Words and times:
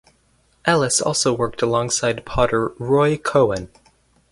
Ellis 0.65 0.99
also 0.99 1.31
worked 1.31 1.61
alongside 1.61 2.25
potter 2.25 2.73
Roy 2.79 3.19
Cowan. 3.19 3.69